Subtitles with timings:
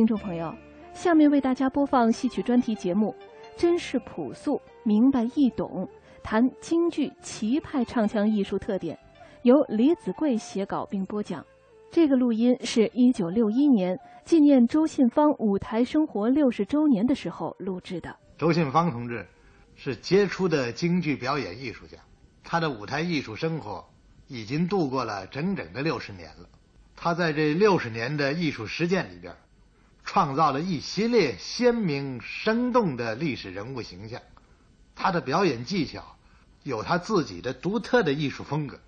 [0.00, 0.50] 听众朋友，
[0.94, 3.14] 下面为大家播放戏曲专题节目，
[3.54, 5.86] 真是朴素、明白易懂，
[6.22, 8.98] 谈京剧齐派唱腔艺术特点，
[9.42, 11.44] 由李子贵写稿并播讲。
[11.90, 13.94] 这个录音是一九六一年
[14.24, 18.16] 纪念周信芳舞台生活六十周年的时候录制的。
[18.38, 19.28] 周信芳同志
[19.74, 21.98] 是杰出的京剧表演艺术家，
[22.42, 23.84] 他的舞台艺术生活
[24.28, 26.48] 已经度过了整整的六十年了。
[26.96, 29.34] 他在这六十年的艺术实践里边，
[30.04, 34.20] 创造了一系列鲜明生动的历史人物形象。
[34.94, 36.16] 他的表演技巧
[36.62, 38.80] 有他自己的独特的艺术风格，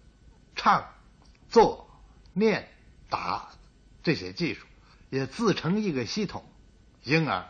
[0.55, 0.87] 唱、
[1.49, 1.89] 做、
[2.33, 2.69] 念、
[3.09, 3.49] 打
[4.03, 4.67] 这些技术
[5.11, 6.45] 也自成一个系统，
[7.05, 7.47] 因而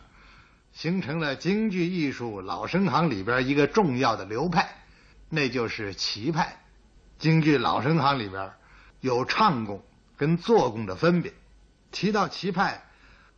[0.73, 4.77] 形成了京剧艺术老生行里边一个重要的流派，
[5.29, 6.59] 那就是齐派。
[7.19, 8.53] 京剧老生行里边
[9.01, 9.83] 有唱功。
[10.15, 11.33] 跟做工的分别，
[11.91, 12.85] 提到齐派，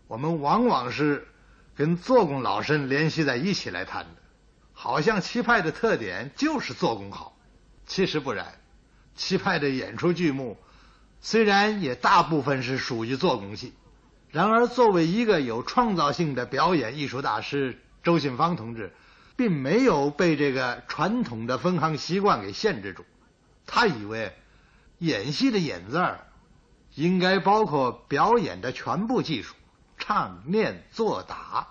[0.06, 1.26] 我们往往是
[1.74, 4.22] 跟做工老生联系在一起来谈的，
[4.72, 7.36] 好像齐派的特点就是做工好，
[7.86, 8.54] 其实不然。
[9.16, 10.56] 齐派的演出剧目
[11.20, 13.72] 虽然也大部分是属于做工戏，
[14.30, 18.92] 然而作为一个有创造性的表演艺术大师，周信芳同志
[19.36, 23.04] 并没有被这个传统的分行习惯给限制住，
[23.66, 24.32] 他以为
[24.98, 26.26] 演戏的演字儿。
[26.96, 29.56] 应该包括表演的全部技术，
[30.06, 31.68] 唱、念、做、打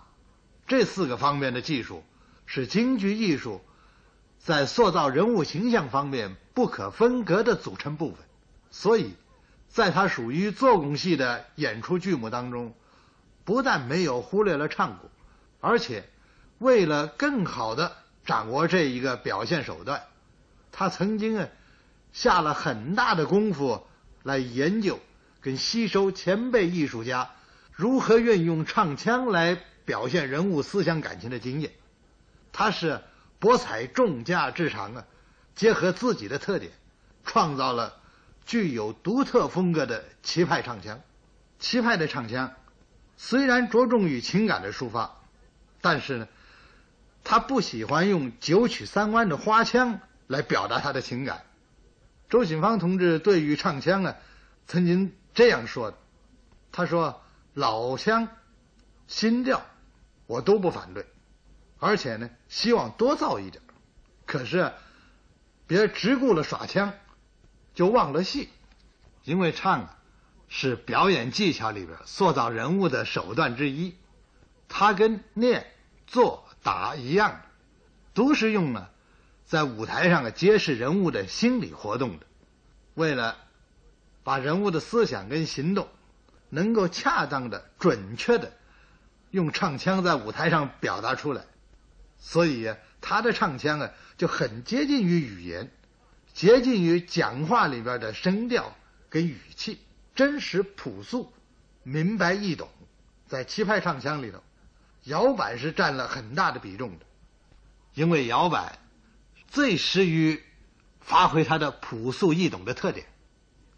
[0.66, 2.04] 这四个方面的技术，
[2.48, 3.62] 是京剧艺术
[4.40, 8.26] 在塑造人物形象方面不可分割的组成部分。
[8.72, 9.14] 所以，
[9.68, 12.74] 在他属于做工戏的演出剧目当中，
[13.46, 15.12] 不但没有忽略了唱功，
[15.62, 16.10] 而且
[16.58, 20.02] 为了更好的掌握这一个表现手段，
[20.72, 21.50] 他曾经啊
[22.14, 23.86] 下了很大的功夫
[24.24, 25.00] 来研究。
[25.40, 27.30] 跟吸收前辈艺术家
[27.74, 31.72] 如何运用唱腔来表现人物思想感情的经验，
[32.52, 33.02] 他是
[33.40, 35.06] 博采众家之长啊，
[35.56, 36.72] 结合自己的特点，
[37.24, 37.98] 创造了
[38.46, 41.02] 具有独特风格的齐派唱腔。
[41.60, 42.54] 齐派的唱腔
[43.18, 45.18] 虽然着重于情感的抒发，
[45.82, 46.28] 但是呢，
[47.24, 51.44] 他不喜欢用九曲三弯的花腔来表达他的情感。
[52.30, 54.16] 周信芳同志对于唱腔啊，
[54.68, 55.14] 曾经。
[55.36, 55.98] 这样说，
[56.72, 57.23] 他说
[57.54, 58.28] 老腔、
[59.08, 59.66] 新调，
[60.26, 61.06] 我都不反对，
[61.80, 63.64] 而且呢，希望多造一点。
[64.26, 64.74] 可是
[65.68, 66.94] 别只顾了耍腔，
[67.74, 68.50] 就忘了戏，
[69.24, 69.98] 因为唱啊
[70.48, 73.96] 是表演技巧里边塑造人物的手段之一，
[74.68, 75.68] 它跟念、
[76.08, 77.42] 做、打一样，
[78.14, 78.92] 都是用了
[79.46, 82.26] 在舞台上揭示人物的心理活动的，
[82.96, 83.38] 为了。
[84.26, 85.90] 把人物的思想跟行动
[86.54, 88.54] 能够恰当的、准确的
[89.32, 91.44] 用唱腔在舞台上表达出来，
[92.20, 92.72] 所以
[93.02, 95.72] 他的唱腔啊就很接近于语言，
[96.32, 98.76] 接近于讲话里边的声调
[99.10, 99.80] 跟语气，
[100.14, 101.34] 真实朴素、
[101.82, 102.70] 明白易懂。
[103.26, 104.44] 在齐派唱腔里头，
[105.06, 107.06] 摇板是占了很大的比重的，
[107.96, 108.78] 因为摇板
[109.48, 110.44] 最适于
[111.00, 113.08] 发挥它的朴素易懂的特点。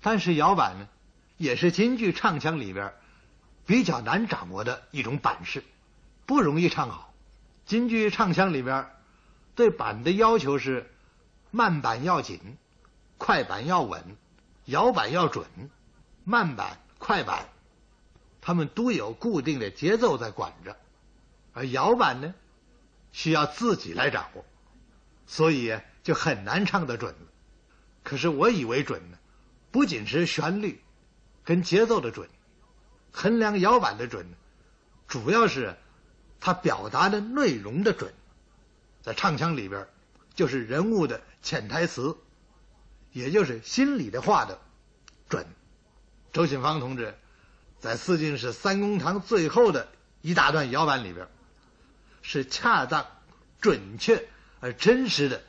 [0.02, 0.90] 但是摇板呢，
[1.38, 2.94] 也是京剧唱腔里边
[3.66, 5.64] 比较难掌握的一种板式，
[6.26, 7.14] 不容易唱好。
[7.66, 8.90] 京剧唱腔里边
[9.56, 10.90] 对板的要求是
[11.52, 12.40] 慢板要紧，
[13.18, 14.16] 快板要稳，
[14.66, 15.46] 摇板要准。
[16.24, 17.46] 慢板、快板，
[18.42, 20.76] 他们都有固定的节奏在管着，
[21.54, 22.34] 而摇板呢，
[23.12, 24.44] 需要自己来掌握，
[25.28, 27.14] 所以就很难唱得准。
[28.02, 29.18] 可是我以为准呢。
[29.72, 30.82] 不仅是旋律
[31.46, 32.28] 跟节奏的准，
[33.12, 34.26] 衡量摇板的准，
[35.08, 35.78] 主要是
[36.42, 38.14] 它表达的内容的准。
[39.02, 39.88] 在唱腔里边，
[40.34, 42.18] 就是人物的潜台词，
[43.12, 44.60] 也就是心里的话的
[45.30, 45.46] 准。
[46.34, 47.16] 周信芳同志
[47.80, 49.88] 在四进士三公堂最后的
[50.22, 51.28] 一大段摇板里边，
[52.24, 53.06] 是恰当、
[53.62, 54.28] 准确
[54.60, 55.44] 而真实的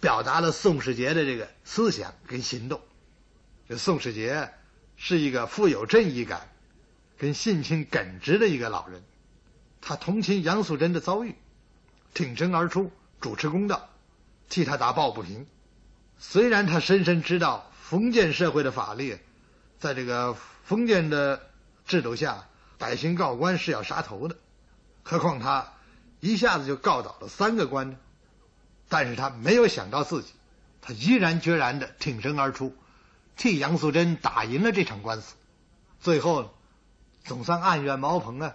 [0.00, 2.80] 表达了宋世杰的这个思想跟行动。
[3.68, 4.50] 这宋世杰
[4.96, 6.48] 是一个富有正义感、
[7.18, 9.02] 跟性情耿直的一个老人，
[9.80, 11.34] 他同情杨素贞的遭遇，
[12.14, 13.88] 挺身而出主持公道，
[14.48, 15.46] 替他打抱不平。
[16.18, 19.18] 虽然他深深知道封建社会的法律，
[19.78, 21.50] 在这个封建的
[21.86, 22.46] 制度下，
[22.78, 24.36] 百姓告官是要杀头的，
[25.02, 25.74] 何况他
[26.20, 27.96] 一下子就告倒了三个官呢？
[28.88, 30.28] 但是他没有想到自己，
[30.80, 32.74] 他毅然决然的挺身而出。
[33.36, 35.34] 替杨素贞打赢了这场官司，
[36.00, 36.54] 最后
[37.24, 38.54] 总算按愿茅棚啊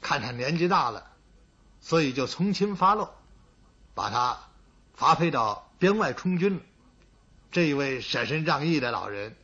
[0.00, 1.12] 看他年纪大了，
[1.80, 3.14] 所以就从轻发落，
[3.94, 4.38] 把他
[4.94, 6.62] 发配到边外充军了。
[7.50, 9.36] 这一位舍身仗义的老人，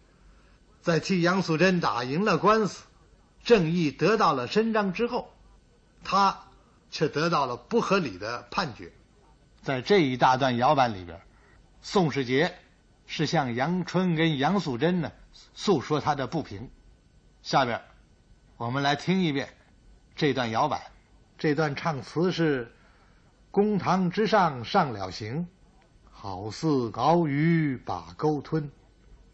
[0.83, 2.85] 在替杨素贞打赢了官司，
[3.45, 5.33] 正义得到了伸张之后，
[6.05, 6.39] 他
[6.91, 8.93] 却得到了不合理的判决。
[9.63, 11.21] 在这一大段摇板里边，
[11.81, 12.59] 宋世杰
[13.17, 15.13] 是向杨春跟杨素贞呢
[15.55, 16.69] 诉说他的不平。
[17.43, 17.81] 下边
[18.57, 19.51] 我们来听一遍
[20.17, 20.91] 这段摇摆。
[21.39, 22.73] 这段唱词是：
[23.53, 25.47] 公堂之上上了刑。
[26.11, 28.69] 好似鳌鱼把钩吞，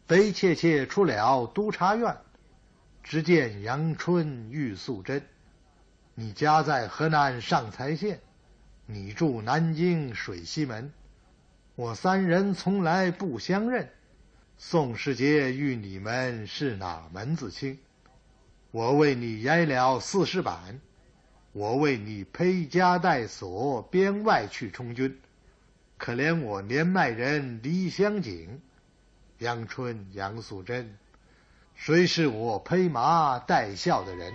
[0.06, 2.14] 悲切切出了督察院，
[3.02, 5.26] 只见阳春玉素贞。
[6.14, 8.20] 你家在河南上蔡县，
[8.84, 10.92] 你住南京水西门，
[11.80, 13.88] 我三人从来不相认。
[14.58, 17.78] 宋世杰与你们是哪门子亲？
[18.70, 20.78] 我为你挨了四十板，
[21.52, 25.18] 我为你披枷带锁，边外去充军。
[25.96, 28.60] 可怜我年迈人离乡井，
[29.38, 30.98] 杨春杨素贞，
[31.74, 34.34] 谁是我披麻戴孝的人？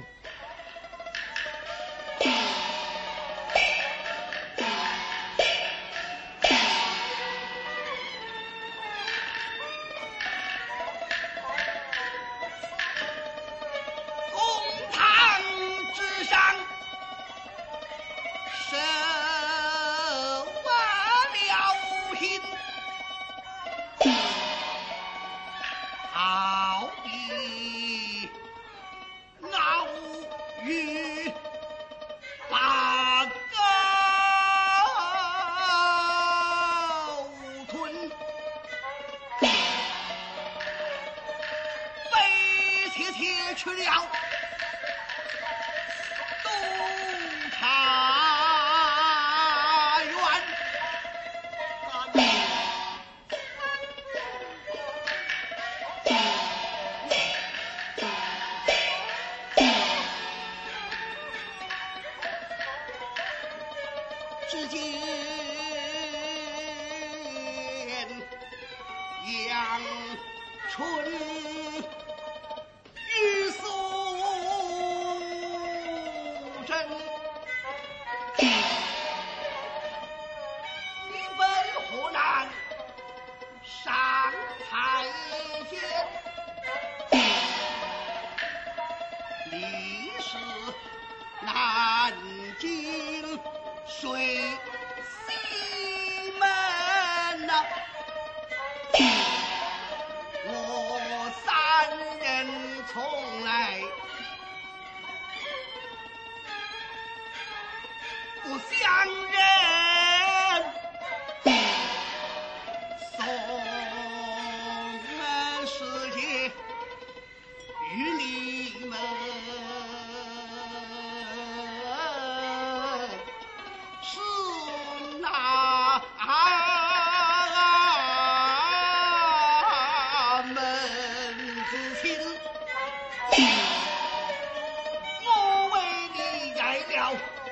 [137.16, 137.45] yourself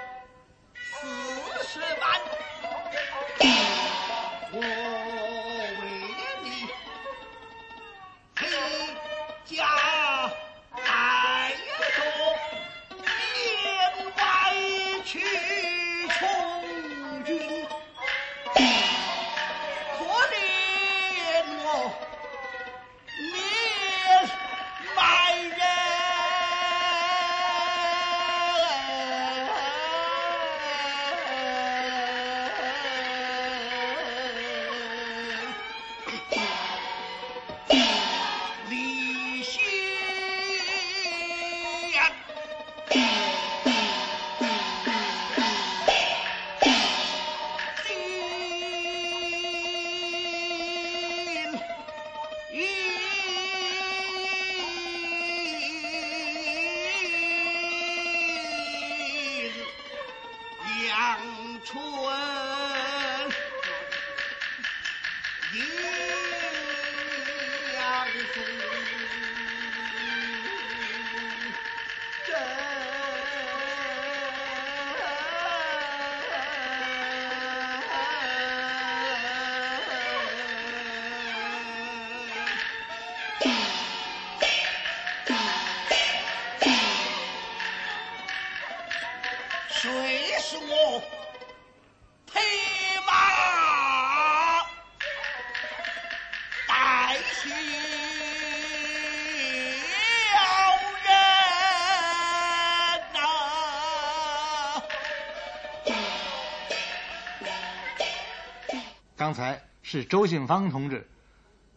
[109.24, 111.08] 刚才是周信芳同志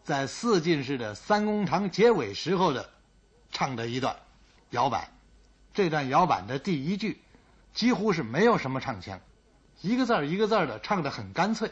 [0.03, 2.89] 在四进士的三公堂结尾时候的
[3.53, 4.17] 唱的一段
[4.71, 5.13] 摇板。
[5.73, 7.21] 这段摇板的第一句
[7.73, 9.21] 几乎是没有什么唱腔，
[9.79, 11.71] 一个字儿一个字儿的唱的很干脆。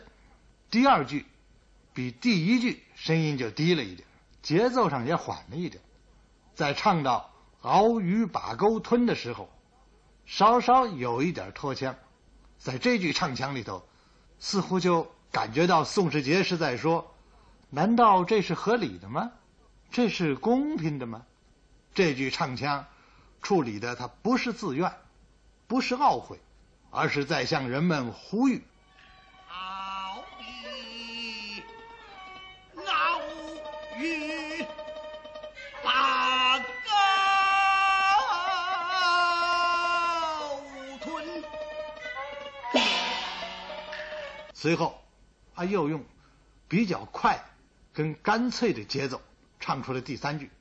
[0.69, 1.25] 第二句
[1.93, 4.07] 比第一句声音就低了一点，
[4.41, 5.83] 节奏上也缓了一点。
[6.53, 9.49] 在唱到“鳌鱼把钩吞”的时候，
[10.25, 11.97] 稍稍有一点拖腔。
[12.57, 13.85] 在这句唱腔里头，
[14.39, 17.13] 似乎就感觉到宋世杰是在说
[17.69, 19.33] ：“难道这是合理的吗？
[19.91, 21.25] 这是公平的吗？”
[21.93, 22.85] 这句唱腔。
[23.41, 24.89] 处理的他不是自愿，
[25.67, 26.39] 不是懊悔，
[26.89, 28.65] 而是在向人们呼吁。
[29.51, 31.61] 鳌鱼，
[32.77, 33.19] 鳌
[33.99, 34.65] 鱼，
[35.83, 36.65] 把钩
[41.01, 41.43] 吞。
[44.53, 45.04] 随后，
[45.55, 46.03] 他又用
[46.67, 47.43] 比较快
[47.93, 49.21] 跟干脆的节奏
[49.59, 50.51] 唱出了第三句。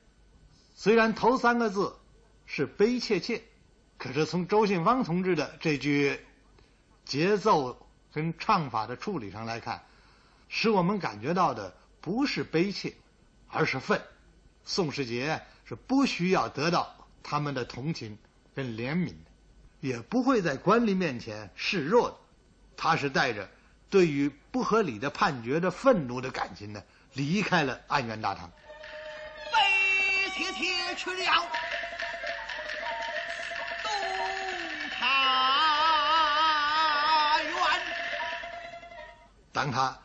[0.73, 1.95] 虽然头三个字。
[2.47, 3.41] 是悲切切，
[3.97, 6.19] 可是从周信芳同志的这句
[7.03, 9.83] 节奏跟唱法的处理上来看，
[10.47, 12.93] 使我们感觉到的不是悲切，
[13.47, 13.99] 而是愤。
[14.63, 18.19] 宋世杰是不需要得到他们的同情
[18.53, 19.31] 跟怜悯的，
[19.79, 22.17] 也不会在官吏面前示弱的。
[22.77, 23.49] 他是带着
[23.89, 28.51] 对于不合理的判决的愤怒的感情呢，离开了安源大堂。
[29.51, 31.47] 悲切切去了。
[39.53, 39.97] 当他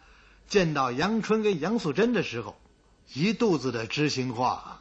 [0.46, 2.60] 见到杨春跟杨素贞的时候，
[3.12, 4.80] 一肚子的知心话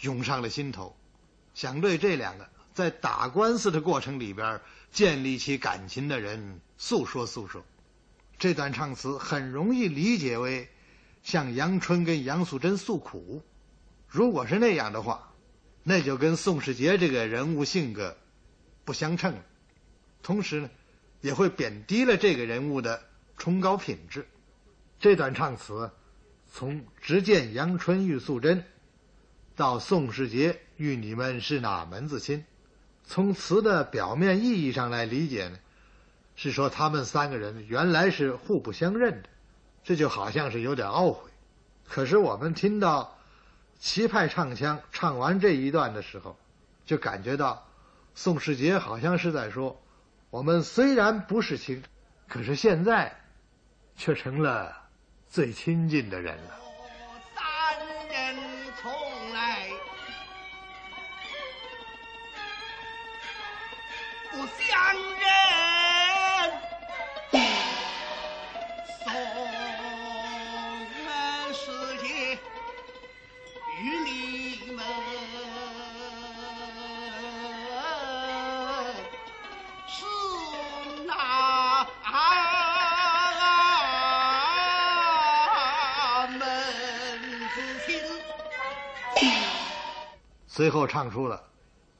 [0.00, 0.96] 涌上了心头，
[1.52, 7.62] 想对这两个在打官司的过程里边建立起感情的人诉说诉说。
[8.38, 10.68] 这段唱词很容易理解为
[11.22, 13.42] 向杨春跟杨素贞诉苦。
[14.08, 15.32] 如果是那样的话，
[15.82, 18.16] 那就跟宋世杰这个人物性格
[18.84, 19.44] 不相称了，
[20.22, 20.70] 同时呢，
[21.20, 23.02] 也会贬低了这个人物的。
[23.38, 24.26] 崇高品质，
[24.98, 25.90] 这段唱词
[26.50, 28.64] 从直见杨春遇素贞，
[29.54, 32.42] 到宋世杰遇你们是哪门子亲？
[33.04, 35.58] 从词的表面意义上来理解呢，
[36.36, 39.28] 是说他们三个人原来是互不相认的，
[39.82, 41.28] 这就好像是有点懊悔。
[41.88, 43.18] 可是我们听到
[43.80, 46.36] 齐派唱腔唱完这一段的时候，
[46.84, 47.66] 就感觉到
[48.14, 49.82] 宋世杰好像是在说：
[50.30, 51.82] 我们虽然不是亲，
[52.28, 53.16] 可是现在。
[53.98, 54.76] 却成了
[55.26, 56.60] 最亲近的人了。
[57.34, 57.78] 三
[58.10, 58.36] 人
[58.78, 58.92] 从
[59.32, 59.70] 来
[64.30, 65.65] 不相认，
[90.56, 91.42] 随后唱出了：“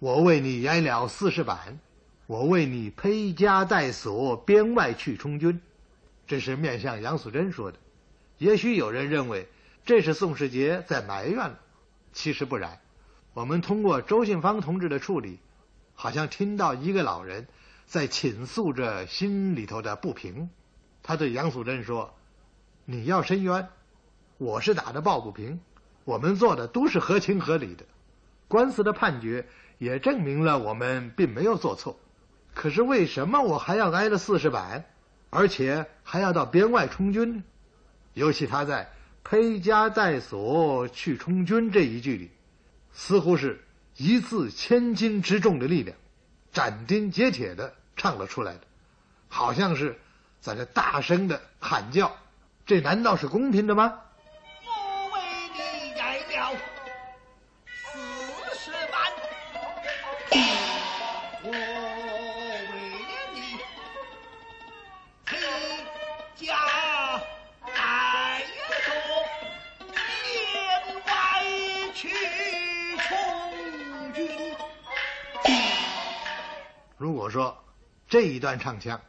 [0.01, 1.79] 我为你挨了四十板，
[2.27, 5.61] 我为你披枷带锁，边外去充军。”
[6.27, 7.77] 这是面向杨素贞说的。
[8.39, 9.47] 也许有人认为
[9.85, 11.61] 这是宋世杰在埋怨了，
[12.15, 12.81] 其实不然。
[13.35, 15.39] 我们通过周信芳同志的处理，
[15.93, 17.47] 好像听到一个老人
[17.85, 20.49] 在倾诉着心里头的不平。
[21.03, 22.15] 他对杨素贞说
[22.87, 23.69] ：“你要申冤，
[24.39, 25.61] 我是打的抱不平，
[26.05, 27.85] 我们做的都是合情合理的。”
[28.49, 29.47] 官司的判决
[29.79, 31.99] 也证明了我们并没有做错，
[32.55, 34.85] 可是为什么我还要挨了四十板，
[35.31, 37.43] 而且还要到边外充军呢？
[38.15, 38.91] 尤其他在
[39.29, 42.31] “披枷带锁去充军”这一句里，
[42.93, 43.63] 似乎是
[43.97, 45.97] 一字千斤之重的力量，
[46.53, 48.61] 斩钉截铁的唱了出来的，
[49.29, 49.99] 好像是
[50.41, 52.17] 在这大声的喊叫
[52.65, 53.99] ：“这难道是公平的吗？”
[77.27, 77.65] 我说
[78.07, 79.01] 这一段唱腔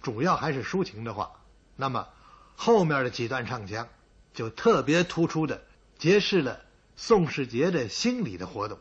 [0.00, 1.32] 主要还是抒情的话，
[1.76, 2.08] 那么
[2.54, 3.86] 后面的几段唱腔
[4.32, 5.62] 就特别突出的
[5.98, 6.62] 揭示了
[6.96, 8.78] 宋世杰的心理的活动。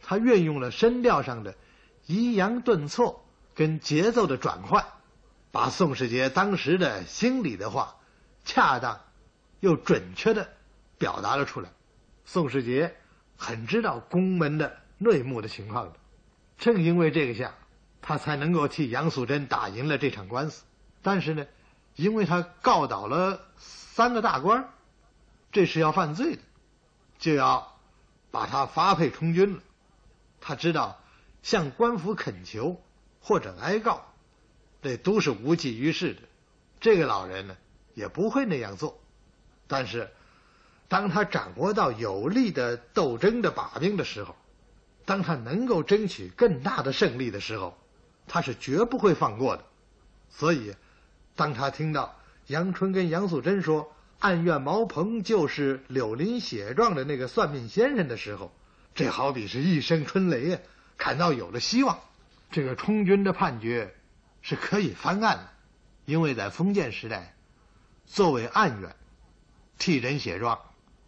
[0.00, 1.56] 他运用了声调上的
[2.06, 3.26] 抑扬顿挫
[3.56, 4.86] 跟节奏的转换，
[5.50, 7.96] 把宋世杰当时的心理的话
[8.44, 9.00] 恰当
[9.58, 10.52] 又准确的
[10.98, 11.72] 表达了出来。
[12.24, 12.94] 宋世杰
[13.36, 15.94] 很知道宫门的内幕的情况的，
[16.58, 17.52] 正因为这个下，
[18.08, 20.62] 他才能够替杨素贞打赢了这场官司。
[21.02, 21.44] 但是呢，
[21.96, 24.68] 因为他告倒了三个大官，
[25.50, 26.42] 这是要犯罪的，
[27.18, 27.76] 就要
[28.30, 29.62] 把他发配充军了。
[30.40, 31.00] 他知道
[31.42, 32.80] 向官府恳求
[33.20, 34.06] 或者哀告，
[34.82, 36.20] 这都是无济于事的。
[36.78, 37.56] 这个老人呢，
[37.94, 39.00] 也不会那样做。
[39.66, 40.12] 但是，
[40.86, 44.36] 当他掌握到有力的斗争的把柄的时候，
[45.04, 47.76] 当他能够争取更大的胜利的时候，
[48.26, 49.64] 他是绝不会放过的。
[50.30, 50.74] 所以，
[51.34, 58.52] 当他听到杨春跟杨素贞说暗院茅棚就是柳林血状的那个算命先生的时候，
[58.94, 60.58] 这好比是一声春雷呀，
[60.96, 61.98] 感到有了希望。
[62.50, 63.94] 这个充军的判决
[64.40, 65.50] 是可以翻案的，
[66.04, 67.34] 因为在封建时代，
[68.06, 68.94] 作为暗员
[69.78, 70.60] 替人写状，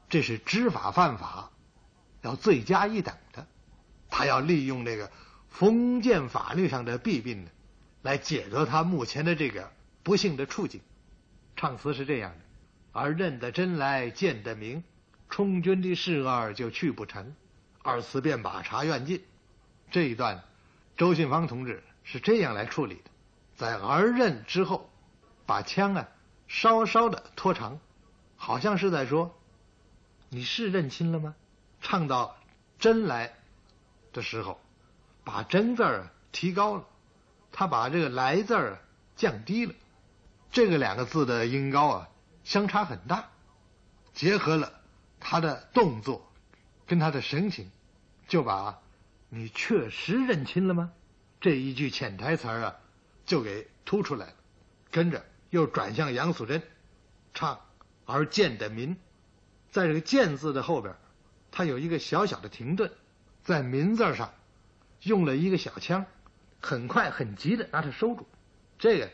[0.09, 1.51] 这是知法犯法，
[2.23, 3.47] 要罪加一等的。
[4.11, 5.11] 他要利用这个
[5.51, 7.51] 封建法律上的弊病呢，
[8.03, 10.81] 来解决他目前的这个不幸的处境。
[11.57, 12.39] 唱词是这样的：
[12.93, 14.85] 而认得真来见得明，
[15.29, 17.35] 充军的事儿就去不成。
[17.83, 19.25] 二次便把茶院进，
[19.91, 20.45] 这一段，
[20.97, 23.11] 周信芳同志是这样来处理的：
[23.57, 24.91] 在儿认之后，
[25.47, 26.09] 把枪啊
[26.47, 27.81] 稍稍的拖长，
[28.37, 29.37] 好像是在说
[30.29, 31.35] ：“你是认亲了吗？”
[31.81, 32.37] 唱到
[32.79, 33.35] 真来
[34.13, 34.61] 的时候，
[35.29, 36.87] 把真字儿提高了，
[37.53, 38.79] 他把这个来字儿
[39.15, 39.75] 降低了，
[40.51, 42.09] 这个两个字的音高啊
[42.45, 43.29] 相差很大，
[44.15, 44.73] 结合了
[45.21, 46.33] 他的动作。
[46.87, 47.71] 跟他的神情，
[48.27, 48.79] 就把
[49.29, 50.93] “你确实认亲了吗？”
[51.43, 52.77] 这一句潜台词啊，
[53.27, 54.33] 就给突出来了。
[54.91, 56.63] 跟着又转向杨素贞，
[57.35, 57.61] 唱
[58.07, 58.97] “而见的民”，
[59.69, 60.97] 在这个“见”字的后边，
[61.51, 62.91] 他有一个小小的停顿，
[63.45, 64.33] 在“民”字上
[65.03, 66.05] 用了一个小枪，
[66.61, 68.29] 很快很急的拿他收住。
[68.79, 69.11] 这个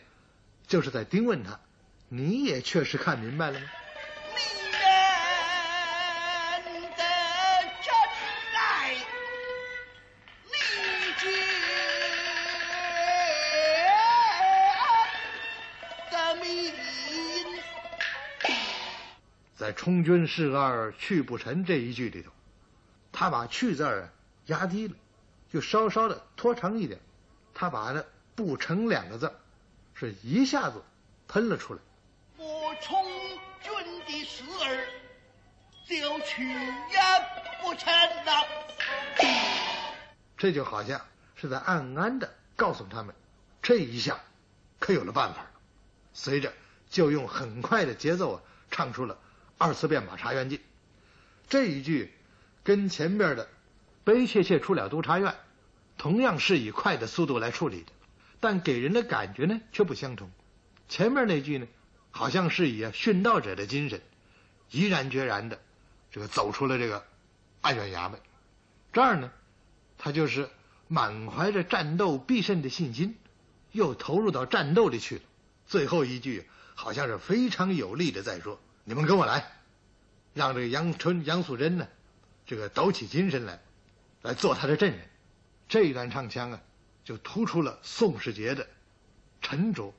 [0.66, 1.60] 就是在盯问他
[2.08, 3.66] ：“你也确实看明白了吗？”
[19.56, 22.30] 在“充军事二去不成”这一句里头，
[23.12, 24.12] 他把“去”字儿
[24.46, 24.94] 压低了，
[25.54, 26.98] 就稍稍的拖长一点。
[27.54, 29.32] 他把那“不成”两个字
[29.94, 30.82] 是一下子
[31.28, 31.80] 喷了出来。
[32.36, 33.00] 我从
[33.62, 33.72] 军
[34.04, 34.84] 的事儿
[35.86, 36.98] 就去也
[37.62, 38.48] 不成了。
[40.36, 41.00] 这就好像
[41.36, 43.14] 是在暗暗的告诉他们，
[43.62, 44.18] 这一下
[44.80, 45.50] 可有了办法了。
[46.14, 46.52] 随着
[46.90, 49.16] 就用很快的节奏啊，唱出了。
[49.56, 50.60] 二次变马茶园记，
[51.48, 52.12] 这一句
[52.64, 53.48] 跟前面的
[54.02, 55.36] 悲切切出了督察院，
[56.04, 57.86] 同样是以快的速度来处理的，
[58.38, 60.30] 但给人的感觉呢却不相同。
[60.86, 61.66] 前面那句呢，
[62.10, 64.02] 好像是以殉道者的精神，
[64.70, 65.58] 毅然决然的
[66.10, 67.02] 这个走出了这个
[67.62, 68.20] 安远衙门。
[68.92, 69.32] 这儿呢，
[69.96, 70.50] 他就是
[70.88, 73.16] 满怀着战斗必胜的信心，
[73.72, 75.22] 又投入到战斗里去了。
[75.66, 78.60] 最后一句好像是非常有力的在说。
[78.84, 79.52] 你们跟我来，
[80.34, 81.88] 让这个杨春、杨素贞呢，
[82.44, 83.58] 这个抖起精神来，
[84.20, 85.00] 来做他的证人。
[85.68, 86.60] 这一段唱腔啊，
[87.04, 88.66] 就突出了宋世杰的
[89.40, 89.92] 沉着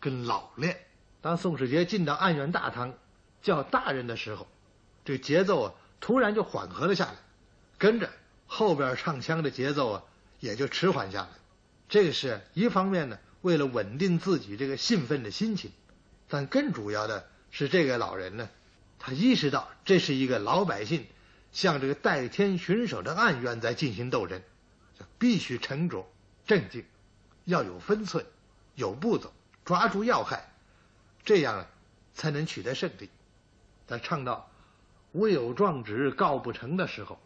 [0.00, 0.78] 跟老练。
[1.20, 2.94] 当宋世杰进到案院大堂
[3.42, 4.46] 叫大人的时候，
[5.04, 7.16] 这节奏啊突然就缓和了下来，
[7.78, 8.10] 跟着
[8.46, 10.02] 后边唱腔的节奏啊
[10.40, 11.28] 也就迟缓下来。
[11.88, 15.72] 这个是一方面呢，为了稳定自己这个兴奋的心情，
[16.28, 17.28] 但更主要的。
[17.56, 18.48] 是这个老人呢，
[18.98, 21.06] 他意识到这是一个老百姓
[21.52, 24.42] 向这个代天巡守的暗院在进行斗争，
[25.18, 26.06] 必须沉着
[26.46, 26.84] 镇静，
[27.44, 28.24] 要有分寸，
[28.74, 29.32] 有步骤，
[29.64, 30.52] 抓住要害，
[31.24, 31.66] 这样
[32.12, 33.10] 才能取得胜利。
[33.86, 34.50] 在唱到
[35.12, 37.20] “无有状纸告不成”的时候，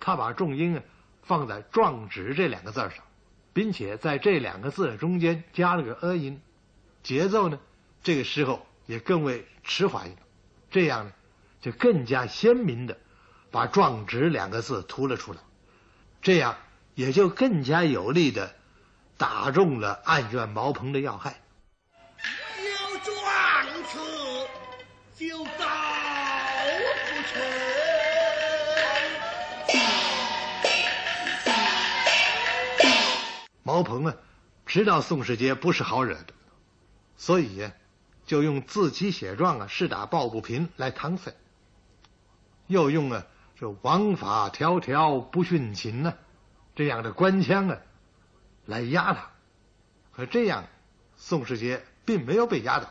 [0.00, 0.80] 他把重音
[1.22, 3.04] 放在“状纸”这两个字上，
[3.52, 6.40] 并且在这两个字中间加了个呃音，
[7.02, 7.58] 节奏呢，
[8.02, 8.66] 这个时候。
[8.84, 10.18] 也更为迟缓一点，
[10.68, 11.12] 这样呢，
[11.60, 12.98] 就更加鲜明的
[13.52, 15.38] 把“壮直”两个字突了出来，
[16.20, 16.56] 这样
[16.94, 18.54] 也就更加有力的
[19.16, 21.40] 打中了暗怨毛鹏的要害。
[22.58, 23.14] 有状
[23.84, 23.98] 词
[25.16, 25.50] 就告
[27.08, 27.40] 不成。
[33.64, 34.14] 毛鹏啊，
[34.66, 36.34] 知道宋世杰不是好惹的，
[37.16, 37.72] 所以呀，
[38.26, 41.32] 就用自己写状啊，是打抱不平来搪塞，
[42.66, 43.24] 又用啊
[43.58, 46.14] 这王法条条不徇情呢
[46.74, 47.78] 这样的官腔啊
[48.66, 49.30] 来压他。
[50.12, 50.64] 可这样，
[51.16, 52.88] 宋世杰并没有被压倒，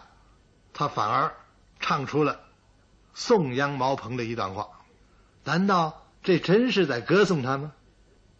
[0.74, 1.36] 他反而
[1.80, 2.40] 唱出了
[3.14, 4.70] 颂扬毛鹏的一段话。
[5.44, 7.74] 难道这真是在歌颂他吗？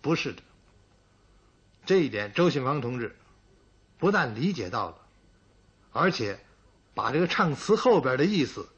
[0.02, 0.42] 不是的。
[1.86, 3.18] 这一点，周信芳同志
[3.98, 4.98] 不但理解到了，
[5.92, 6.40] 而且
[6.94, 8.70] 把这个唱词后边的意思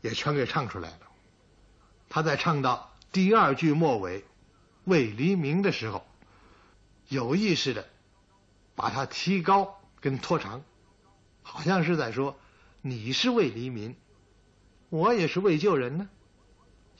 [0.00, 0.98] 也全给唱出来了。
[2.08, 4.24] 他在唱到第二句末尾
[4.84, 6.06] “为黎明”的时候，
[7.08, 7.88] 有意识的
[8.74, 10.62] 把它提高跟拖长，
[11.42, 12.36] 好像是在说
[12.82, 13.96] ：“你是为黎民，
[14.88, 16.08] 我也是为救人呢。”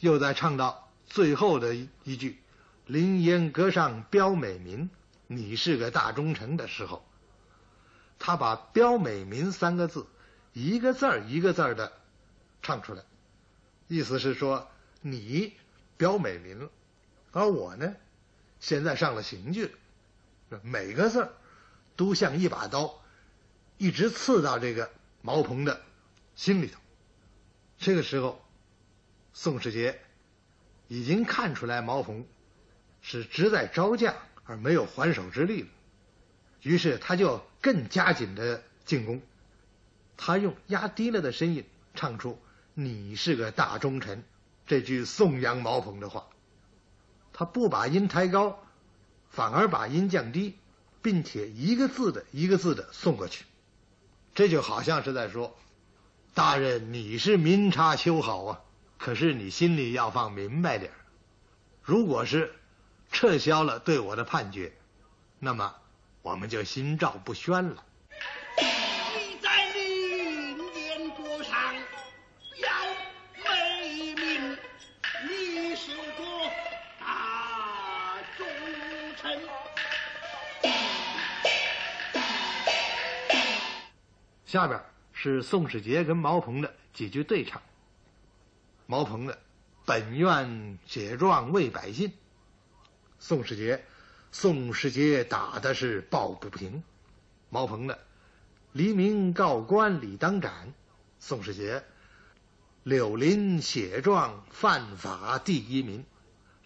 [0.00, 2.40] 又在唱到最后的一句
[2.86, 4.90] “凌烟阁上标美名”。
[5.28, 7.06] 你是个大忠臣的时候，
[8.18, 10.06] 他把“标美民”三个字
[10.52, 11.92] 一个字儿一个字儿的
[12.60, 13.02] 唱出来，
[13.88, 14.68] 意思是说
[15.00, 15.54] 你
[15.96, 16.70] 标美民了，
[17.32, 17.96] 而我呢，
[18.60, 19.74] 现在上了刑具，
[20.62, 21.32] 每个字
[21.96, 23.02] 都像一把刀，
[23.78, 24.90] 一直刺到这个
[25.20, 25.82] 毛鹏的
[26.36, 26.78] 心里头。
[27.78, 28.40] 这个时候，
[29.32, 30.00] 宋世杰
[30.88, 32.24] 已经看出来毛鹏
[33.00, 34.14] 是只在招架。
[34.44, 35.68] 而没有还手之力了，
[36.62, 39.22] 于是他就更加紧的进攻。
[40.16, 41.64] 他用压低了的声音
[41.94, 42.36] 唱出
[42.74, 44.24] “你是个大忠臣”
[44.66, 46.26] 这句颂扬毛鹏的话。
[47.42, 48.62] 他不把音抬高，
[49.28, 50.56] 反而把音降低，
[51.02, 53.44] 并且一个字的一个字的送过去。
[54.32, 55.56] 这就好像是在说
[56.34, 58.60] ：“大人，你是明察秋毫啊，
[58.96, 60.92] 可是你心里要放明白点
[61.82, 62.54] 如果是……”
[63.10, 64.72] 撤销了对我的判决，
[65.40, 65.74] 那么
[66.22, 67.84] 我们就心照不宣了。
[84.52, 84.82] 下边
[85.14, 87.62] 是宋世杰跟毛鹏的几句对唱。
[88.84, 89.38] 毛鹏的
[89.86, 92.12] “本愿写状为百姓”。
[93.18, 93.82] 宋世杰，
[94.30, 96.82] 宋世杰打的是抱不平。
[97.48, 97.98] 毛鹏的
[98.72, 100.74] “黎明告官理当斩”，
[101.18, 101.82] 宋世杰
[102.84, 106.04] “柳林写状犯法第一名”，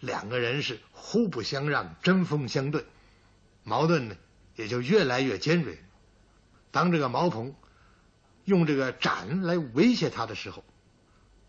[0.01, 2.83] 两个人是互不相让，针锋相对，
[3.63, 4.17] 矛盾呢
[4.57, 5.81] 也就越来越尖锐。
[6.71, 7.55] 当这个毛鹏
[8.47, 10.63] 用这个斩来威胁他的时候，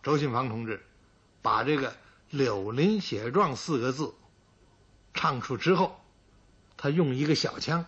[0.02, 0.84] 周信芳同志
[1.42, 1.96] 把这个
[2.28, 4.14] “柳林写状”四个字。
[5.14, 6.00] 唱出之后，
[6.76, 7.86] 他用一个小腔，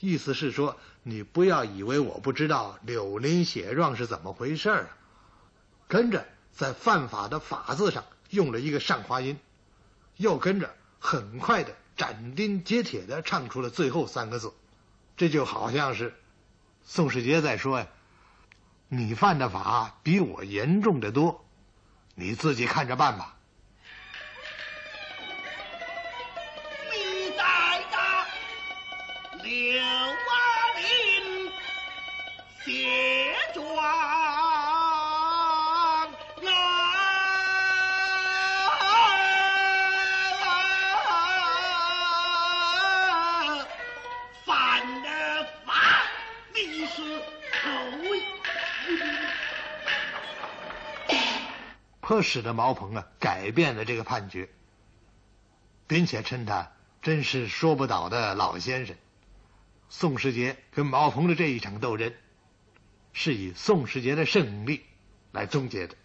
[0.00, 4.88] 意思是说：“你不要以为我不知道柳林写状是怎么回事儿。”
[5.86, 9.38] 跟着在犯法的“法”字上用了一个上滑音，
[10.16, 14.52] 又跟着很快的斩钉截铁的唱出了最后三个字。
[15.16, 16.12] 这就好像是
[16.82, 17.86] 宋世杰在说：“呀，
[18.96, 21.44] 你犯的法比我严重的多，
[22.14, 23.30] 你自己看着办吧。”
[52.14, 54.48] 这使得毛鹏啊改变了这个判决，
[55.88, 56.70] 并且称他
[57.02, 58.94] 真是说不倒的老先生。
[59.88, 62.14] 宋世杰跟毛鹏的这一场斗争，
[63.12, 64.84] 是以宋世杰的胜利
[65.32, 65.96] 来终结的。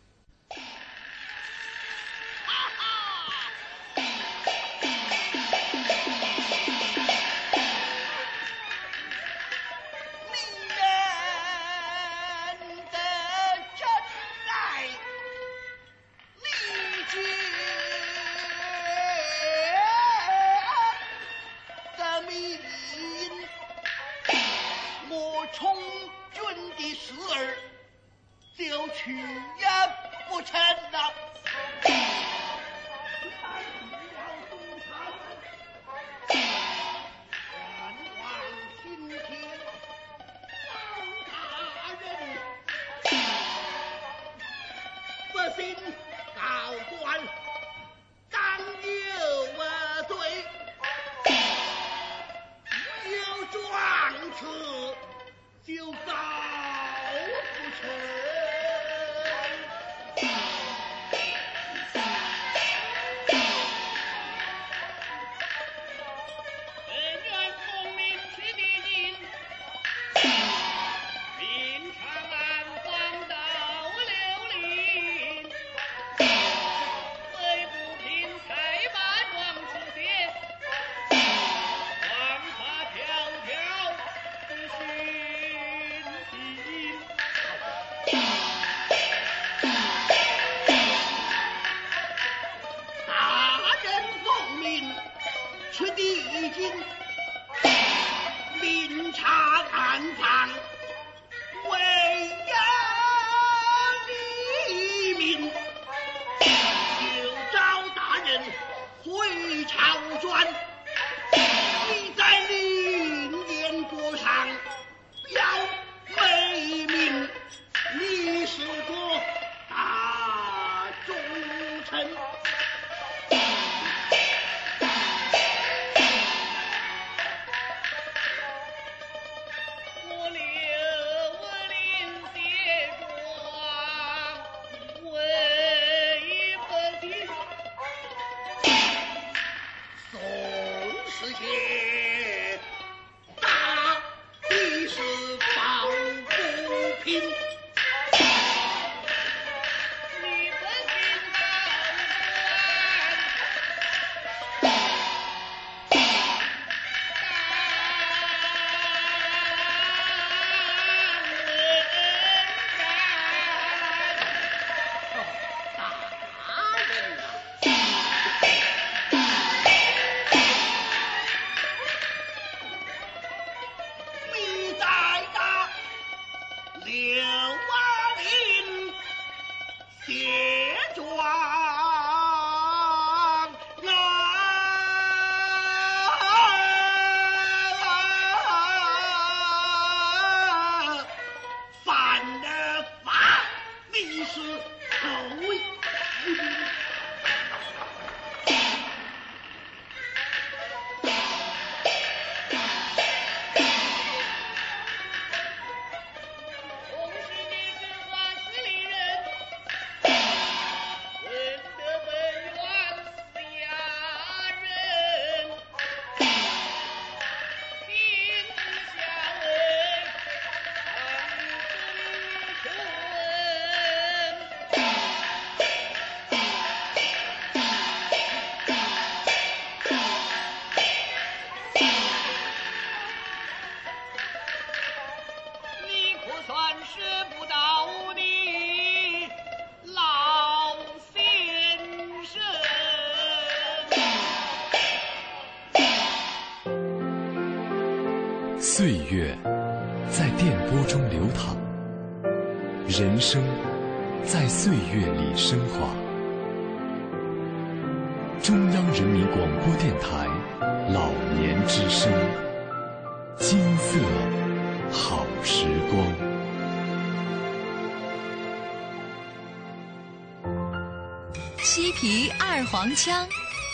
[271.62, 273.28] 西皮二黄腔，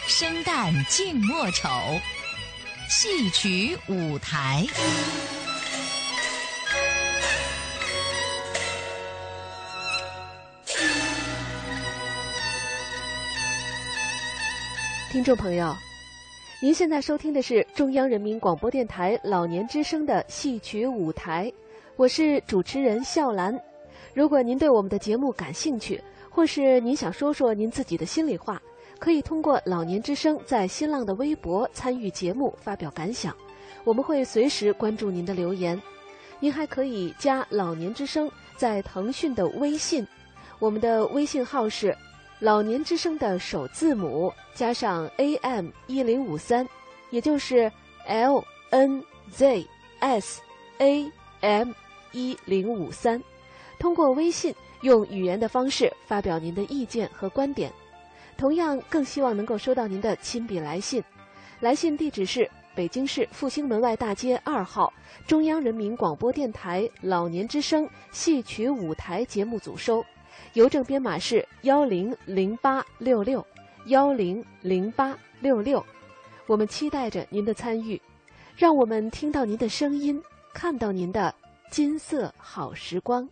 [0.07, 1.69] 生旦净末丑，
[2.89, 4.65] 戏曲舞台。
[15.11, 15.73] 听众朋友，
[16.61, 21.51] 您现在收听的是中央人民广播电台老年之声的戏曲舞台，
[21.95, 23.57] 我是主持人笑兰。
[24.13, 26.01] 如果您对我们的节目感兴趣，
[26.35, 28.61] 或是您想说说您自己的心里话，
[28.99, 33.33] 可以通过老年之声在新浪的微博参与节目发表感想，
[33.85, 35.81] 我们会随时关注您的留言。
[36.41, 40.05] 您还可以加老年之声在腾讯的微信，
[40.59, 41.95] 我们的微信号是
[42.39, 46.67] 老年之声的首字母加上 AM 一零五三，
[47.11, 47.71] 也就是
[48.07, 49.65] L N Z
[49.99, 50.41] S
[50.79, 51.71] A M
[52.11, 53.23] 一零五三。
[53.79, 54.53] 通过微信
[54.85, 57.71] 用语言的方式发表您的意见和观点。
[58.37, 61.03] 同样，更希望能够收到您的亲笔来信。
[61.59, 64.93] 来信地址是北京市复兴门外大街二号
[65.25, 70.05] 中央人民广播电台老年之声戏曲舞台节目组收。
[70.53, 73.43] 邮政编码是幺零零八六六
[73.87, 75.83] 幺零零八六六，
[76.45, 77.99] 我们期待着您的参与，
[78.55, 80.21] 让我们听到您的声音，
[80.53, 81.33] 看到您的
[81.71, 83.27] 金色好时光。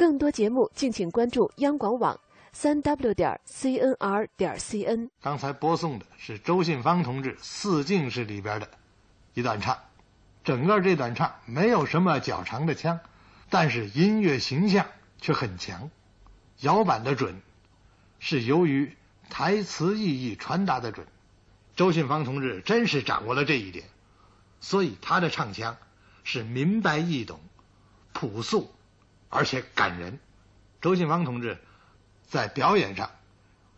[0.00, 2.18] 更多节目，敬请关注央广网
[2.52, 5.10] 三 w 点 cnr 点 cn。
[5.20, 8.70] 刚才播送的是周信芳同志《四进士》里边的
[9.34, 9.76] 一段唱，
[10.42, 12.98] 整个这段唱没有什么较长的腔，
[13.50, 14.86] 但是音乐形象
[15.20, 15.90] 却很强，
[16.60, 17.42] 摇板的准
[18.18, 18.96] 是由于
[19.28, 21.06] 台词意义传达的准。
[21.76, 23.84] 周信芳同志真是掌握了这一点，
[24.62, 25.76] 所以他的唱腔
[26.24, 27.38] 是明白易懂、
[28.14, 28.72] 朴素。
[29.30, 30.18] 而且感人，
[30.82, 31.56] 周信芳同志
[32.28, 33.10] 在表演上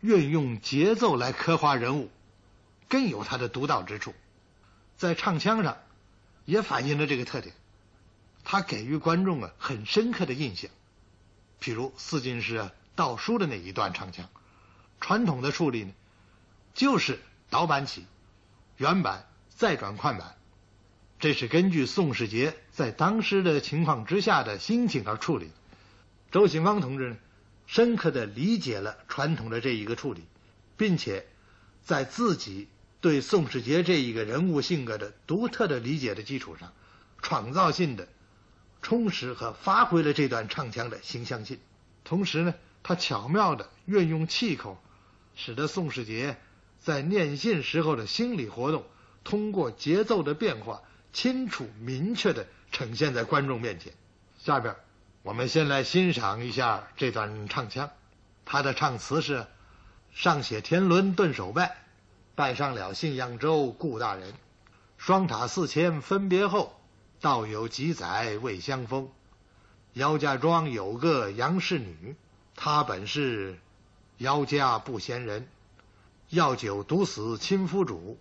[0.00, 2.10] 运用节奏来刻画人物，
[2.88, 4.14] 更有他的独到之处。
[4.96, 5.76] 在唱腔上
[6.46, 7.54] 也反映了这个特点，
[8.44, 10.70] 他给予观众啊很深刻的印象。
[11.60, 14.28] 譬如四进士倒书的那一段唱腔，
[15.00, 15.92] 传统的处理呢，
[16.72, 18.06] 就是倒板起，
[18.78, 20.34] 原板再转快板。
[21.22, 25.52] 这是根据宋世杰在当时的情况之下的心情而处理。
[26.32, 27.16] 周信芳同志呢，
[27.64, 30.24] 深刻的理解了传统的这一个处理，
[30.76, 31.24] 并且
[31.80, 32.66] 在自己
[33.00, 36.72] 对宋世杰这一个人物性格的独特的理解的基础上，
[37.22, 38.08] 创造性的
[38.82, 41.60] 充实和发挥了这段唱腔的形象性。
[42.02, 44.82] 同时呢，他巧妙的运用气口，
[45.36, 46.36] 使得宋世杰
[46.80, 48.84] 在念信时候的心理活动，
[49.22, 50.82] 通过节奏的变化。
[51.12, 53.92] 清楚明确的呈现在观众面前。
[54.38, 54.74] 下边，
[55.22, 57.90] 我们先来欣赏一下这段唱腔。
[58.44, 59.46] 他的唱词是：
[60.12, 61.76] 上写天伦顿首拜，
[62.34, 64.32] 拜上了信阳州顾大人。
[64.96, 66.80] 双塔四千分别后，
[67.20, 69.10] 道有几载未相逢。
[69.92, 72.16] 姚家庄有个杨氏女，
[72.56, 73.58] 她本是
[74.18, 75.46] 姚家不贤人，
[76.30, 78.18] 药酒毒死亲夫主，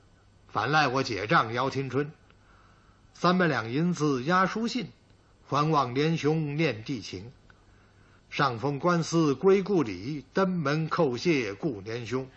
[0.49, 2.11] 反赖我姐丈姚青春。
[3.13, 4.87] 三百两银子押书信，
[5.47, 7.31] 还望连兄念地情。
[8.29, 12.27] 上封官司归故里，登门叩谢顾年兄。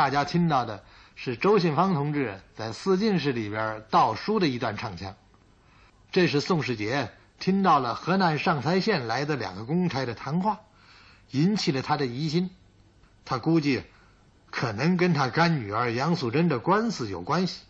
[0.00, 0.82] 大家听到的
[1.14, 5.14] 是周信芳同志在四进士里边道书的一段唱腔，
[6.10, 10.60] 这是宋世杰听到了河南上蔡县来的两个公差的谈话，
[11.32, 12.48] 引起了他的疑心，
[13.26, 13.82] 他估计
[14.50, 17.60] 可能跟他干女儿杨素贞的官司有关系，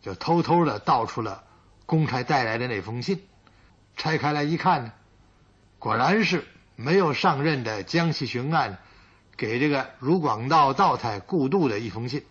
[0.00, 1.44] 就偷偷的道出了
[1.84, 3.22] 公差带来的那封信，
[3.98, 4.92] 拆开来一看呢，
[5.78, 6.42] 果然是
[6.74, 8.78] 没有上任的江西巡按。
[9.40, 12.26] 给这个卢广道道台顾度的一封信，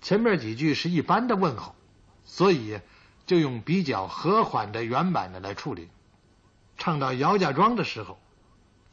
[0.00, 1.74] 前面几句是一般的问候，
[2.24, 2.80] 所以
[3.26, 5.90] 就用比较和缓的原版的来处理。
[6.78, 8.18] 唱到姚家庄的时候，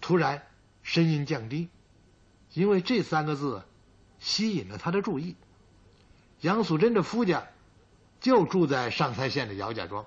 [0.01, 0.45] 突然
[0.81, 1.69] 声音降低，
[2.51, 3.63] 因为这三个字
[4.19, 5.37] 吸引了他的注意。
[6.41, 7.47] 杨素贞的夫家
[8.19, 10.05] 就住在上蔡县的姚家庄，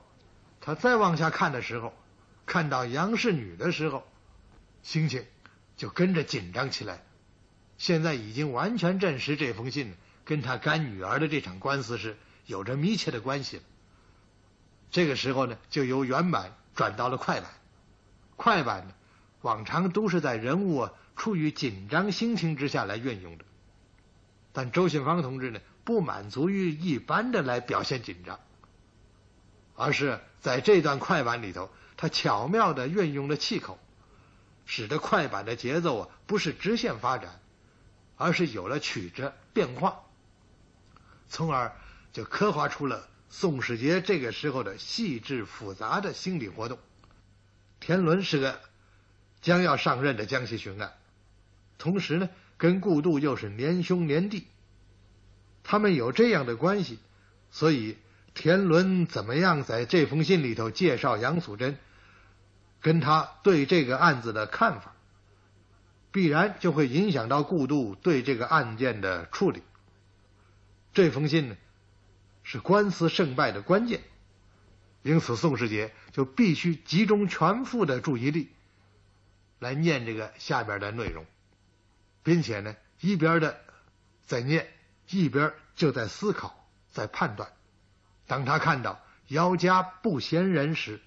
[0.61, 1.95] 他再往下看的时候，
[2.45, 4.05] 看到杨氏女的时候，
[4.83, 5.25] 心情
[5.77, 7.03] 就跟着紧张起来。
[7.79, 12.17] 现在已经完全证实这封信跟他干女儿的这场官司是
[12.47, 13.63] 有着密切的关系了。
[14.91, 17.51] 这个时候呢，就由原版转到了快板。
[18.37, 18.95] 快板呢，
[19.43, 23.45] 往常都是在人物处于紧张心情之下来运用的。
[24.53, 28.41] 但周信芳同志呢，不满足于一般的来表现紧张，
[29.75, 33.79] 而是在这段快板里头，他巧妙的运用了气口，
[34.67, 37.41] 使得快板的节奏啊不是直线发展。
[38.19, 40.01] 而是有了曲折变化，
[41.29, 41.77] 从而
[42.15, 46.79] 就刻画出了宋世杰这个时候的细致复杂的心理活动。
[47.79, 48.59] 田伦是个
[49.43, 50.95] 将要上任的江西巡按，
[51.77, 54.47] 同时呢，跟顾度又是连兄连弟，
[55.63, 56.99] 他们有这样的关系，
[57.51, 57.99] 所以
[58.33, 61.77] 田伦怎么样在这封信里头介绍杨素贞，
[62.87, 64.93] 跟他对这个案子的看法。
[66.13, 69.65] 必然就会影响到顾度对这个案件的处理。
[70.93, 71.57] 这封信呢，
[72.45, 74.03] 是官司胜败的关键，
[75.03, 78.53] 因此宋世杰就必须集中全副的注意力
[79.59, 81.27] 来念这个下边的内容，
[82.23, 83.61] 并且呢，一边的
[84.27, 84.73] 在念，
[85.11, 87.51] 一边就在思考，在判断。
[88.29, 91.01] 当他看到姚家不嫌人时，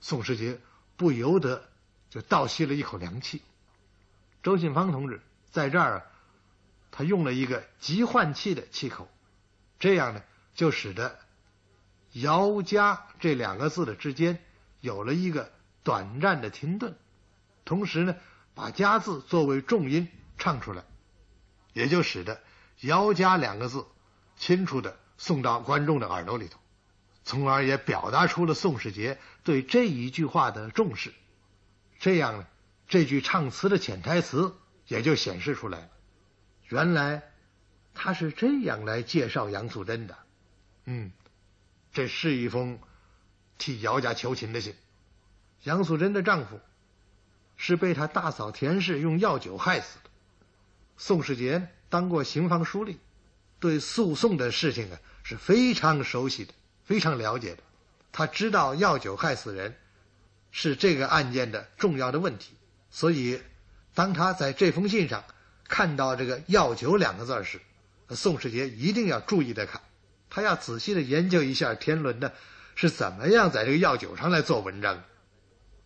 [0.00, 0.58] 宋世杰
[1.00, 1.66] 不由得
[2.10, 3.40] 就倒吸了一口凉气。
[4.42, 6.02] 周信芳同志在这儿啊，
[6.90, 9.08] 他用了一个急换气的气口，
[9.78, 10.22] 这样呢，
[10.54, 11.18] 就使得
[12.12, 14.44] “姚家”这两个字的之间
[14.80, 15.50] 有了一个
[15.82, 16.94] 短暂的停顿，
[17.64, 18.14] 同时呢，
[18.54, 20.84] 把“家”字作为重音唱出来，
[21.72, 22.42] 也就使得
[22.84, 23.86] “姚家”两个字
[24.36, 26.60] 清楚的送到观众的耳朵里头，
[27.30, 31.14] 从而也表达出了宋世杰对这一句话的重视。
[32.00, 32.46] 这样呢。
[32.88, 34.52] 这句唱词的潜台词
[34.88, 35.88] 也就显示出来了。
[36.68, 37.22] 原来
[37.94, 40.18] 他是这样来介绍杨素贞的。
[40.86, 41.12] 嗯，
[41.92, 42.80] 这是一封
[43.58, 44.74] 替姚家求情的信。
[45.62, 46.58] 杨素贞的丈夫
[47.56, 50.10] 是被他大嫂田氏用药酒害死的。
[50.96, 52.96] 宋世杰当过刑房书吏，
[53.60, 56.52] 对诉讼的事情啊是非常熟悉的，
[56.90, 57.62] 非常了解的。
[58.10, 59.76] 他知道药酒害死人
[60.50, 62.56] 是这个案件的重要的问题。
[62.90, 63.40] 所以，
[63.94, 65.22] 当他在这封信上
[65.68, 67.60] 看到这个“药酒”两个字时，
[68.08, 69.80] 宋世杰一定要注意的看，
[70.28, 72.32] 他要仔细的研究一下天伦呢
[72.74, 75.04] 是怎么样在这个药酒上来做文章的，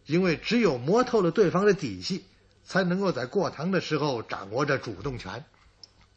[0.06, 2.24] 因为只有摸透了对方的底细，
[2.64, 5.44] 才能够在过堂的时候掌握着主动权，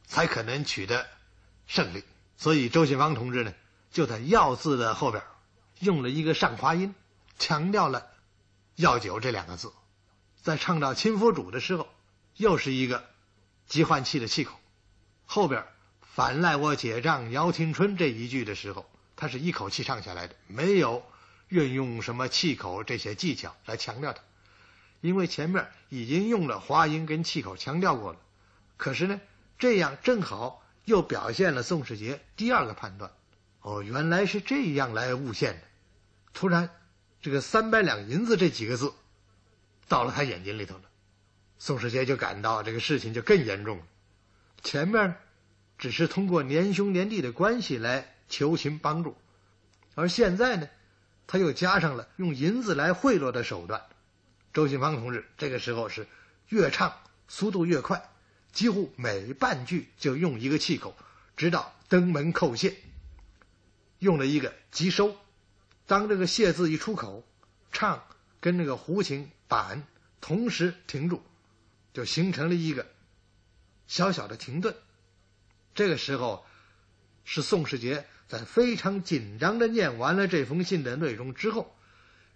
[0.05, 1.05] 才可能取得
[1.65, 2.05] 胜利。
[2.37, 3.53] 所以，周信芳同志呢
[3.97, 5.23] 就在“药”字的后边
[5.79, 6.93] 用了一个上滑音，
[7.39, 8.05] 强调了
[8.77, 9.73] “药酒”这两个字。
[10.39, 11.87] 在唱到亲夫主的时候，
[12.35, 13.09] 又是一个
[13.65, 14.53] 急换气的气口。
[15.25, 15.65] 后边
[16.01, 21.01] 反赖我姐丈姚廷春这一句的时候，他是一口气唱下来的，没有
[21.47, 24.21] 运用什么气口这些技巧来强调它，
[25.01, 28.19] 因为前面已经用了滑音跟气口强调过了。
[28.77, 29.19] 可是呢，
[29.57, 33.11] 这样正好又表现了宋世杰第二个判断：
[33.61, 35.61] 哦，原来是这样来诬陷的。
[36.33, 36.69] 突然，
[37.21, 38.93] 这个三百两银子这几个字。
[39.87, 40.81] 到了他眼睛里头了，
[41.59, 43.83] 宋世杰就感到这个事情就更严重了。
[44.61, 45.15] 前面
[45.77, 49.15] 只是通过年兄年弟的关系来求情帮助，
[49.95, 50.67] 而现在呢，
[51.25, 53.81] 他又加上了用银子来贿赂的手段。
[54.53, 56.05] 周信芳同志这个时候是
[56.49, 56.93] 越唱
[57.29, 58.09] 速度越快，
[58.51, 60.97] 几乎每半句就用一个气口，
[61.37, 62.75] 直到登门叩谢，
[63.99, 65.15] 用了一个急收。
[65.85, 67.23] 当这个谢字一出口，
[67.71, 68.03] 唱
[68.39, 69.29] 跟那个胡琴。
[69.49, 69.87] 板
[70.19, 71.23] 同时停住，
[71.93, 72.85] 就形成了一个
[73.87, 74.75] 小小的停顿。
[75.73, 76.45] 这个时候，
[77.23, 81.73] 是宋世杰在非常紧张的念完了这封信的内容之后，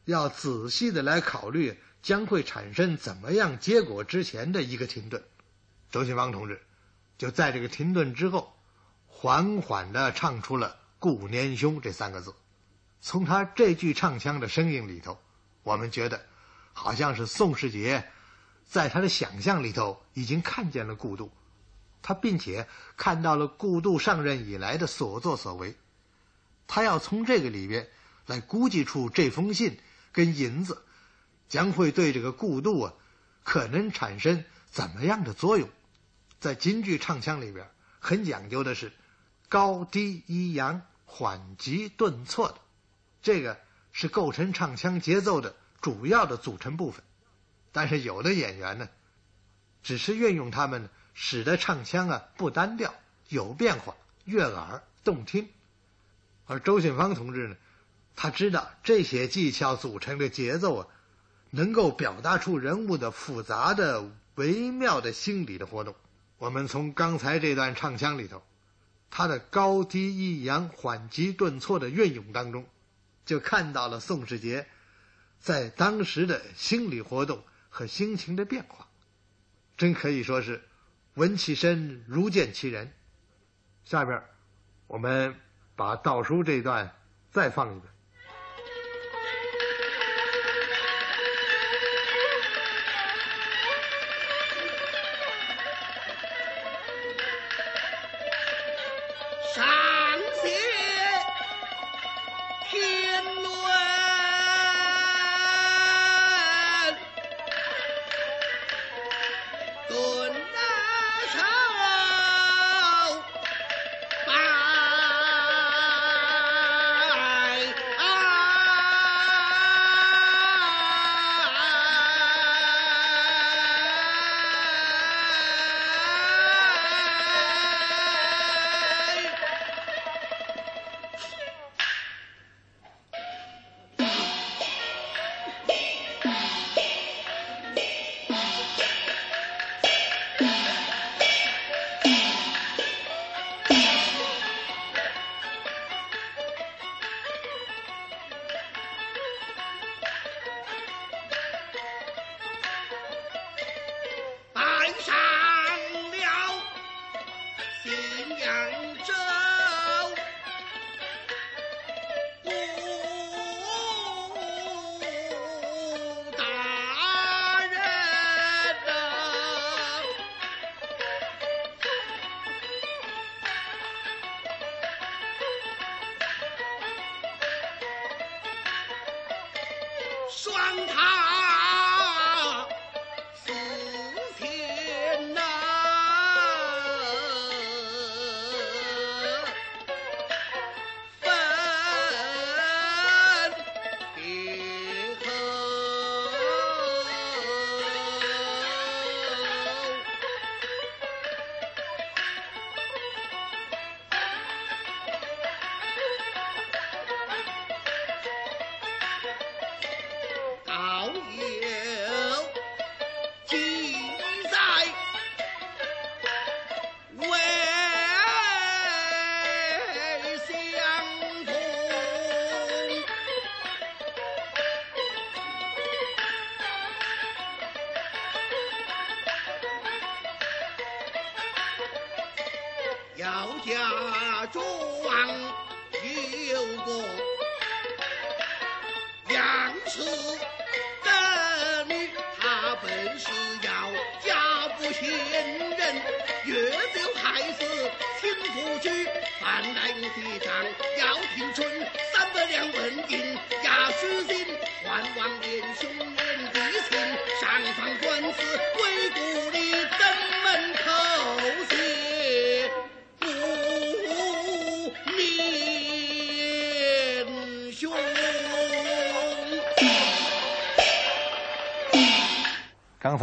[0.05, 5.21] 要仔细的来考虑将会产生怎么样结果之前的一个停顿。
[5.91, 6.61] 周信芳同志
[7.17, 8.55] 就在这个停顿之后，
[9.05, 12.31] 缓缓的唱出了“顾年兄”这三个字。
[12.99, 15.17] 从他这句唱腔的声音里头，
[15.63, 16.23] 我们觉得，
[16.73, 18.07] 好像是宋世杰
[18.63, 21.31] 在他的想象里头已经看见了顾度。
[22.03, 25.75] 他并且看到了顾度上任以来的所作所为，
[26.67, 27.89] 他要从这个里边
[28.27, 29.79] 来估计出这封信
[30.11, 30.83] 跟银子
[31.49, 32.93] 将会对这个顾度啊
[33.43, 35.67] 可能产生怎么样的作用。
[36.39, 37.67] 在京剧唱腔里边，
[37.99, 38.91] 很讲究的是
[39.49, 40.81] 高低抑扬、
[41.11, 42.55] 缓急顿挫的，
[43.21, 43.59] 这个
[43.91, 47.03] 是构成唱腔节奏的主要的组成部分。
[47.73, 48.87] 但是有的演员呢，
[49.83, 50.89] 只是运用他们。
[51.13, 52.93] 使得唱腔啊不单调，
[53.27, 55.49] 有变化，悦耳动听。
[56.45, 57.57] 而周信芳同志呢，
[58.15, 60.87] 他知道这些技巧组成的节奏啊，
[61.49, 65.93] 能够表达出人物的复杂的、微妙的心理的活动。
[66.37, 68.41] 我们从刚才这段唱腔里头，
[69.11, 72.65] 他的高低抑扬、缓急顿挫的运用当中，
[73.25, 74.65] 就看到了宋世杰
[75.39, 78.87] 在当时的心理活动和心情的变化，
[79.77, 80.63] 真可以说是。
[81.15, 82.93] 闻其声如见其人。
[83.83, 84.23] 下边，
[84.87, 85.35] 我们
[85.75, 86.95] 把道书这段
[87.31, 87.91] 再放一遍。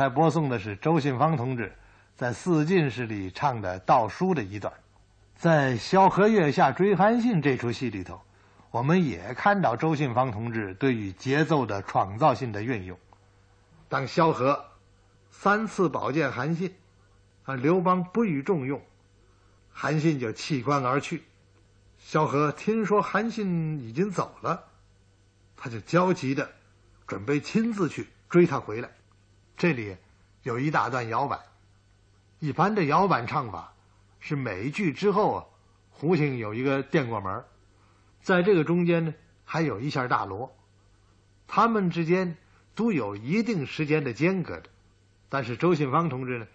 [0.08, 1.72] 播送的是周信芳同志
[2.16, 4.72] 在四进士里唱的道书的一段，
[5.36, 8.20] 在《萧何月下追韩信》这出戏里头，
[8.70, 12.98] 我们也看到周信芳同志对于节奏的创造性的运用。
[13.88, 14.64] 当萧何
[15.30, 16.74] 三次保荐韩信，
[17.44, 18.82] 啊，刘邦不予重用，
[19.70, 21.22] 韩信就弃官而去。
[21.98, 24.64] 萧何听说韩信已经走了，
[25.56, 26.50] 他就焦急的
[27.06, 28.90] 准备亲自去追他回来。
[29.58, 29.96] 这里
[30.44, 31.40] 有一大段摇板，
[32.38, 33.74] 一般的摇板唱法
[34.20, 35.44] 是每一句之后啊，
[35.90, 37.44] 胡琴有一个电过门，
[38.22, 40.56] 在这个中间呢还有一下大锣，
[41.48, 42.36] 他们之间
[42.76, 44.70] 都有一定时间的间隔的。
[45.28, 46.46] 但是周信芳同志呢，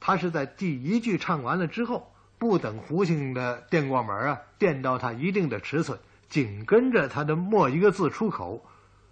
[0.00, 5.98] 他是在第一句唱完了之后，不等胡琴的电过门啊，电到他一定的尺寸，
[6.30, 8.64] 紧跟着他的末一个字出口，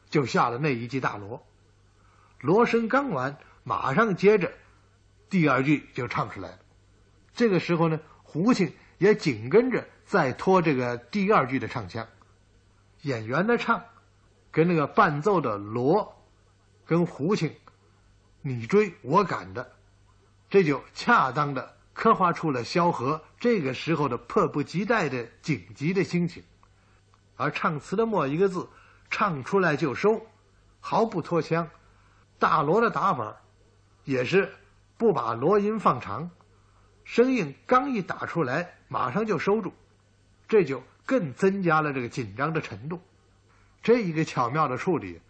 [0.08, 1.46] 就下了那一记大锣。
[2.40, 4.52] 锣声刚完，马上接着
[5.28, 6.58] 第二句就唱出来了。
[7.34, 12.06] 这个时候呢，胡琴也紧跟着再拖这个第二句的唱腔。
[13.02, 13.84] 演员的唱，
[14.50, 16.22] 跟那个伴奏的锣，
[16.84, 17.54] 跟胡琴。
[18.42, 19.72] 你追我赶的，
[20.48, 26.44] 这就恰当的刻画出了萧何这个时候的迫不及待的紧急的心情。
[27.36, 28.68] 而唱词的末一个字，
[29.10, 30.26] 唱出来就收，
[30.80, 31.68] 毫不拖腔。
[32.38, 33.36] 大锣的打法
[34.04, 34.52] 也是
[34.96, 36.30] 不把锣音放长，
[37.04, 39.72] 声音刚一打出来，马上就收住，
[40.48, 43.00] 这就更增加了这个紧张的程度。
[43.82, 45.20] 这一个巧妙的处理，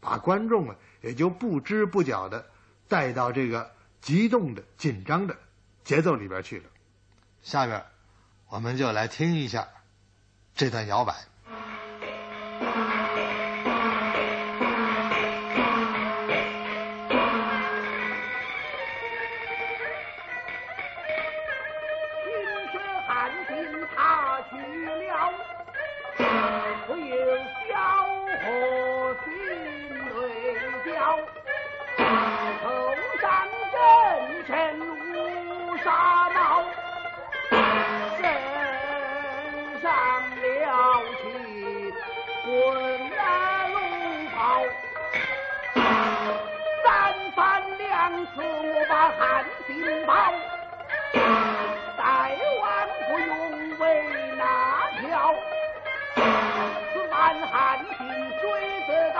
[0.00, 2.46] 把观众啊也就不知不觉的。
[2.86, 5.34] 带到这个激动的、紧张的
[5.84, 6.64] 节奏里边去了。
[7.40, 7.82] 下面，
[8.48, 9.66] 我们就来听一下
[10.54, 11.14] 这段摇摆。
[35.94, 36.64] 大闹，
[38.18, 38.22] 身
[39.80, 39.86] 上
[40.42, 40.42] 了
[41.20, 41.22] 起
[42.44, 42.46] 滚
[43.70, 43.76] 龙
[44.34, 44.36] 袍，
[46.82, 46.84] 三
[47.36, 47.38] 番
[47.78, 47.86] 两
[48.26, 49.22] 次我把汉
[49.68, 49.72] 兵
[50.04, 50.10] 跑，
[51.96, 52.02] 大
[52.60, 52.62] 王
[53.06, 53.30] 不用
[53.78, 53.82] 为
[54.36, 54.42] 那
[55.00, 55.06] 条，
[56.16, 57.12] 此番
[57.46, 57.54] 汉
[57.98, 58.02] 兵
[58.40, 58.42] 追
[58.88, 59.18] 得到。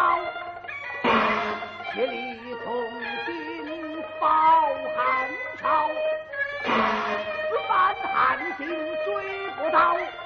[8.64, 8.70] 你
[9.04, 10.23] 追不到。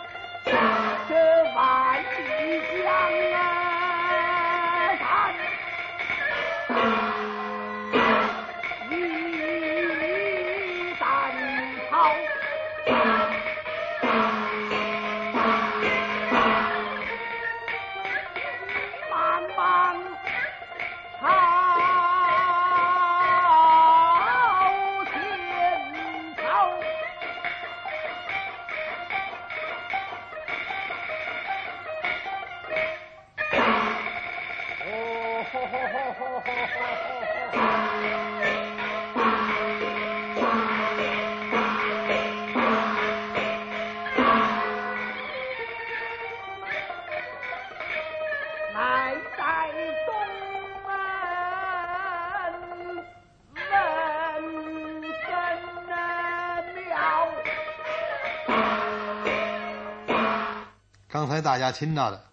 [61.70, 62.24] 家听到的，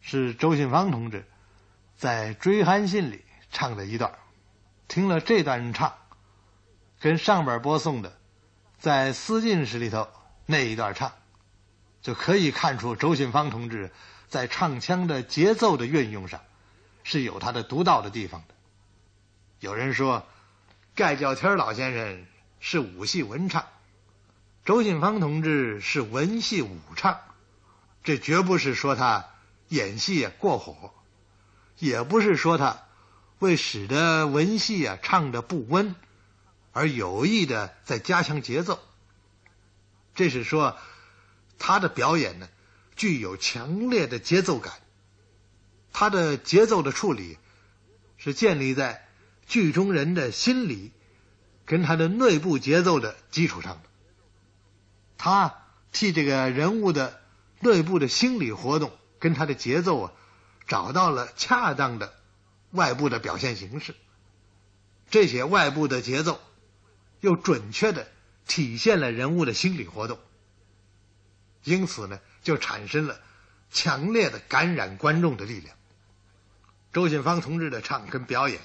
[0.00, 1.26] 是周信芳同志
[1.96, 4.14] 在《追韩信》里唱的一段。
[4.86, 5.92] 听了这段唱，
[6.98, 8.18] 跟上边播送的
[8.78, 10.08] 在《思进士》里头
[10.46, 11.12] 那一段唱，
[12.00, 13.92] 就可以看出周信芳同志
[14.26, 16.40] 在唱腔的节奏的运用上
[17.04, 18.54] 是有他的独到的地方的。
[19.60, 20.26] 有人说，
[20.94, 22.26] 盖叫天老先生
[22.58, 23.66] 是武戏文唱，
[24.64, 27.20] 周信芳同志是文戏武唱。
[28.04, 29.26] 这绝不是说他
[29.68, 30.94] 演戏过火，
[31.78, 32.84] 也不是说他
[33.38, 35.94] 为使得文戏啊唱的不温
[36.72, 38.80] 而有意的在加强节奏。
[40.14, 40.78] 这是说
[41.58, 42.48] 他的表演呢
[42.96, 44.72] 具有强烈的节奏感，
[45.92, 47.36] 他的节奏的处理
[48.16, 49.06] 是建立在
[49.46, 50.92] 剧中人的心理
[51.66, 53.82] 跟他的内部节奏的基础上的。
[55.18, 55.54] 他
[55.92, 57.20] 替这个人物的。
[57.60, 60.12] 内部的心理活动跟他的节奏啊，
[60.66, 62.14] 找到了恰当的
[62.70, 63.94] 外部的表现形式。
[65.10, 66.40] 这些外部的节奏
[67.20, 68.06] 又准确的
[68.46, 70.18] 体现了人物的心理活动，
[71.64, 73.18] 因此呢，就产生了
[73.70, 75.76] 强烈的感染观众的力量。
[76.92, 78.60] 周信芳同志的唱跟表演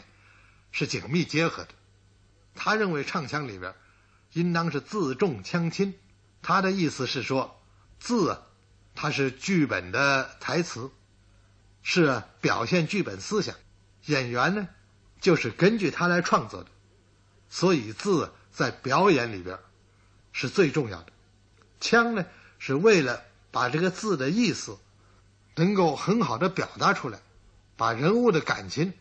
[0.72, 1.70] 是紧密结合的。
[2.56, 3.74] 他认为唱腔里边
[4.34, 5.94] 应当是字重腔轻，
[6.42, 7.60] 他的意思是说，
[8.00, 8.42] 字啊，
[8.96, 10.90] 它是剧本的台词，
[11.82, 13.56] 是表现剧本思想，
[14.06, 14.68] 演员呢，
[15.20, 16.70] 就是根据它来创作的，
[17.50, 19.60] 所以字在表演里边
[20.32, 21.12] 是最重要的。
[21.80, 22.26] 腔呢，
[22.60, 24.78] 是为了把这个字的意思
[25.56, 27.20] 能够很好的表达出来，
[27.76, 28.94] 把人物的感情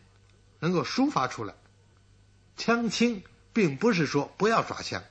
[0.59, 1.53] 能够抒发出来。
[2.57, 3.23] 腔轻
[3.53, 5.03] 并不是说不要耍腔，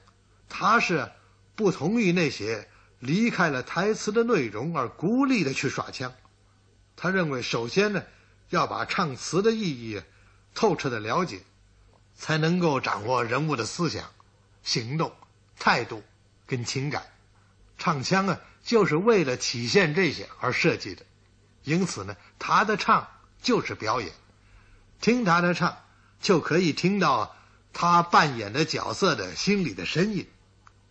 [0.48, 1.10] 它是。
[1.54, 2.66] 不同于那些
[3.02, 6.14] 离开了台词的内容而孤立的去耍腔，
[6.94, 8.04] 他认为首先呢
[8.48, 10.00] 要把唱词的意义
[10.54, 11.40] 透彻的了解，
[12.14, 14.08] 才能够掌握人物的思想、
[14.62, 15.12] 行动、
[15.58, 16.04] 态度
[16.46, 17.02] 跟情感。
[17.76, 21.04] 唱腔啊就是为了体现这些而设计的，
[21.64, 23.08] 因此呢他的唱
[23.42, 24.12] 就是表演，
[25.00, 25.76] 听他的唱
[26.20, 27.34] 就可以听到
[27.72, 30.28] 他扮演的角色的心里的声音。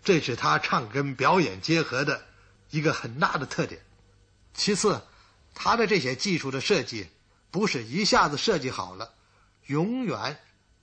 [0.03, 2.25] 这是他唱跟表演结合的
[2.69, 3.81] 一个很大的特点。
[4.53, 5.01] 其次，
[5.53, 7.07] 他的这些技术的设计
[7.51, 9.13] 不是一下子设计好了，
[9.67, 10.39] 永远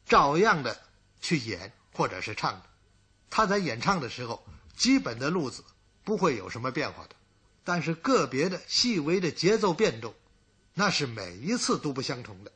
[0.07, 0.81] 照样的
[1.21, 2.63] 去演或者是唱的。
[3.29, 4.47] 他在演唱的时候，
[4.77, 5.65] 基本的路子
[6.05, 7.17] 不会有什么变化的，
[7.65, 10.15] 但是个别的细微的节奏变动，
[10.75, 12.53] 那是每一次都不相同的。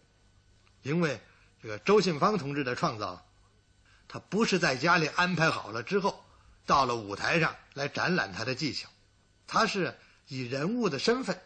[0.83, 1.21] 因为
[1.61, 3.27] 这个周信芳同志的创造，
[4.09, 6.22] 他不是在家里安排好了之后。
[6.65, 8.89] 到了舞台上来展览他的技巧，
[9.47, 9.99] 他是
[10.29, 11.43] 以人物的身份，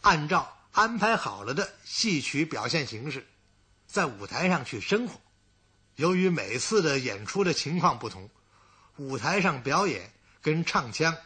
[0.00, 3.26] 按照安排好了的戏曲表现形式，
[3.86, 5.20] 在舞台上去生活。
[5.94, 8.28] 由于每次的演出的情况不同，
[8.96, 11.16] 舞台上表演跟唱腔，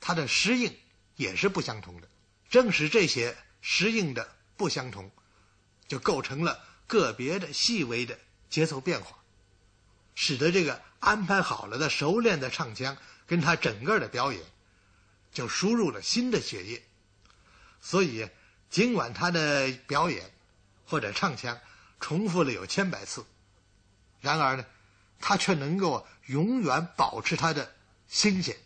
[0.00, 0.76] 它的适应
[1.14, 2.08] 也是不相同的。
[2.48, 5.10] 正是这些适应的不相同，
[5.86, 8.18] 就构成了个别的细微的
[8.50, 9.18] 节奏变化，
[10.16, 10.82] 使得这个。
[11.06, 12.96] 安排好了的熟练的唱腔，
[13.28, 14.42] 跟他整个的表演，
[15.30, 16.82] 就输入了新的血液。
[17.80, 18.28] 所以，
[18.68, 20.32] 尽管他的表演
[20.84, 21.56] 或者唱腔
[22.00, 23.24] 重复了有千百次，
[24.20, 24.66] 然而呢，
[25.20, 27.70] 他却能够永远保持他的
[28.08, 28.56] 新鲜，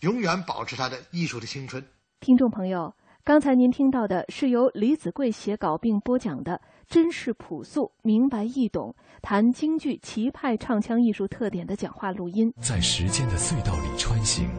[0.00, 1.86] 永远保持他的艺术的青春。
[2.18, 6.60] 听众朋友，刚才您听到的是由李子贵写稿并播讲的。
[6.90, 14.50] 真实朴素、明白易懂，谈京剧齐派唱腔艺术特点的讲话录音，在时间的隧道里穿行，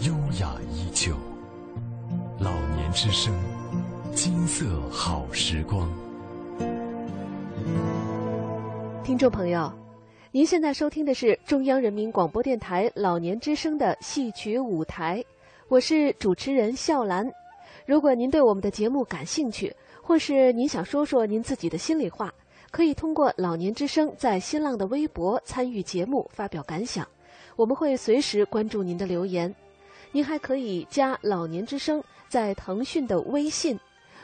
[0.00, 1.16] 优雅依旧。
[2.38, 3.32] 老年之声，
[4.12, 5.90] 金色好时光。
[9.02, 9.72] 听众朋友，
[10.30, 15.24] 您现在收听的是中央人民广播电台老年之声的戏曲舞台，
[15.68, 17.26] 我是主持人笑兰。
[17.86, 19.74] 如果您对我们的节目感兴趣，
[20.08, 22.32] 或是您想说说您自己的心里话，
[22.70, 27.06] 可以通过老年之声在新浪的微博参与节目发表感想，
[27.56, 29.54] 我们会随时关注您的留言。
[30.10, 33.78] 您还可以加老年之声在腾讯的微信，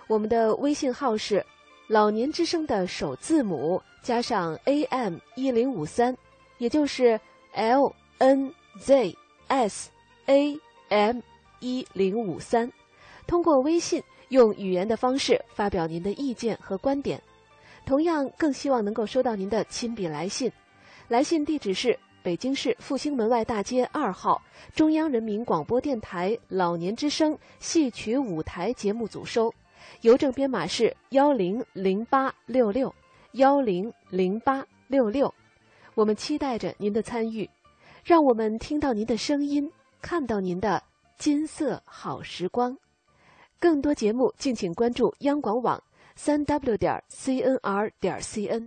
[0.07, 1.45] 我们的微信号是
[1.87, 6.17] 老年之声的首字母加上 AM 一零五三，
[6.57, 7.21] 也就是
[7.53, 9.15] L N Z
[9.49, 9.91] S
[10.25, 10.59] A
[10.89, 11.21] M
[11.61, 12.73] 一零五三。
[13.27, 14.03] 通过微信。
[14.35, 17.23] 用语言的方式发表您的意见和观点，
[17.87, 20.51] 同样更希望能够收到您的亲笔来信。
[21.07, 24.43] 来信地址是北京市复兴门外大街二号
[24.75, 29.55] 中央人民广播电台老年之声戏曲舞台节目组收，
[30.01, 32.93] 邮政编码是幺零零八六六
[33.35, 35.33] 幺零零八六六。
[35.95, 37.49] 我们期待着您的参与，
[38.03, 39.71] 让我们听到您的声音，
[40.03, 40.83] 看到您的
[41.19, 42.77] 金色好时光。
[43.59, 45.83] 更多节目，敬请关注央广网
[46.15, 48.63] 三 w 点 cnr 点 cn。